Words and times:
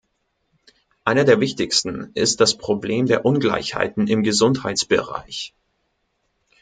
Einer 1.05 1.25
der 1.25 1.39
wichtigsten 1.41 2.09
ist 2.15 2.39
das 2.41 2.57
Problem 2.57 3.05
der 3.05 3.23
Ungleichheiten 3.23 4.07
im 4.07 4.23
Gesundheitsbereich. 4.23 5.53